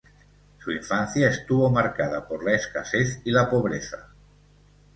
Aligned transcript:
Su 0.57 0.71
infancia 0.71 1.29
estuvo 1.29 1.69
marcada 1.69 2.27
por 2.27 2.43
la 2.43 2.55
escasez 2.55 3.21
y 3.23 3.29
la 3.29 3.47
pobreza. 3.47 4.09